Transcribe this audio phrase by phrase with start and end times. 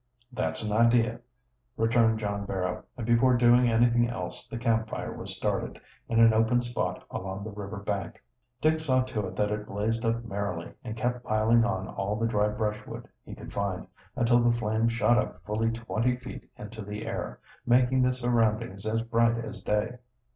[0.33, 1.15] "That's an idee,"
[1.77, 6.33] returned John Barrow, and before doing anything else the camp fire was started, in an
[6.33, 8.19] open spot along the river bank.
[8.61, 12.25] Dick saw to it that it blazed up merrily, and kept piling on all the
[12.25, 13.85] dry brushwood he could find,
[14.15, 19.03] until the flames shot up fully twenty feet into the air, making the surroundings as
[19.03, 19.99] bright as day.